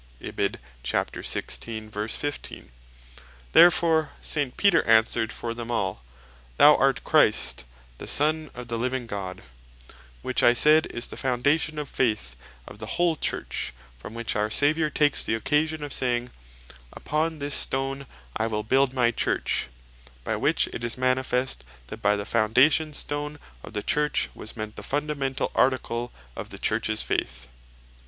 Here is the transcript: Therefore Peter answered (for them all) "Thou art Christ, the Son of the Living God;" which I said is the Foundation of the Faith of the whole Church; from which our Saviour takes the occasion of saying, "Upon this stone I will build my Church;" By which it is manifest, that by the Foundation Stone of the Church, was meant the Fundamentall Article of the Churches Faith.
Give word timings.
Therefore 0.19 0.79
Peter 4.57 4.83
answered 4.87 5.31
(for 5.31 5.53
them 5.53 5.69
all) 5.71 6.03
"Thou 6.57 6.75
art 6.75 7.03
Christ, 7.03 7.65
the 7.99 8.07
Son 8.07 8.49
of 8.55 8.67
the 8.67 8.79
Living 8.79 9.05
God;" 9.05 9.43
which 10.23 10.41
I 10.41 10.53
said 10.53 10.87
is 10.87 11.05
the 11.09 11.17
Foundation 11.17 11.77
of 11.77 11.87
the 11.89 11.93
Faith 11.95 12.35
of 12.67 12.79
the 12.79 12.97
whole 12.97 13.15
Church; 13.15 13.73
from 13.99 14.15
which 14.15 14.35
our 14.35 14.49
Saviour 14.49 14.89
takes 14.89 15.23
the 15.23 15.35
occasion 15.35 15.83
of 15.83 15.93
saying, 15.93 16.31
"Upon 16.93 17.37
this 17.37 17.53
stone 17.53 18.07
I 18.35 18.47
will 18.47 18.63
build 18.63 18.93
my 18.95 19.11
Church;" 19.11 19.67
By 20.23 20.35
which 20.35 20.65
it 20.69 20.83
is 20.83 20.97
manifest, 20.97 21.63
that 21.89 22.01
by 22.01 22.15
the 22.15 22.25
Foundation 22.25 22.95
Stone 22.95 23.37
of 23.63 23.73
the 23.73 23.83
Church, 23.83 24.31
was 24.33 24.57
meant 24.57 24.77
the 24.77 24.81
Fundamentall 24.81 25.51
Article 25.53 26.11
of 26.35 26.49
the 26.49 26.57
Churches 26.57 27.03
Faith. 27.03 27.49